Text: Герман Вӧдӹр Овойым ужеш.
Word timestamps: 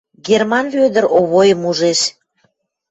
Герман 0.27 0.65
Вӧдӹр 0.75 1.05
Овойым 1.17 1.61
ужеш. 1.69 1.99